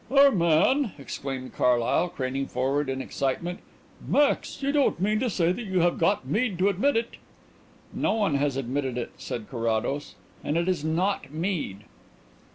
"Our 0.09 0.31
man!" 0.31 0.93
exclaimed 0.97 1.53
Carlyle, 1.53 2.09
craning 2.09 2.47
forward 2.47 2.89
in 2.89 3.03
excitement. 3.03 3.59
"Max! 4.07 4.63
you 4.63 4.71
don't 4.71 4.99
mean 4.99 5.19
to 5.19 5.29
say 5.29 5.51
that 5.51 5.65
you 5.67 5.81
have 5.81 5.99
got 5.99 6.25
Mead 6.25 6.57
to 6.57 6.69
admit 6.69 6.97
it?" 6.97 7.17
"No 7.93 8.13
one 8.15 8.33
has 8.33 8.57
admitted 8.57 8.97
it," 8.97 9.11
said 9.19 9.47
Carrados. 9.47 10.15
"And 10.43 10.57
it 10.57 10.67
is 10.67 10.83
not 10.83 11.29
Mead." 11.31 11.83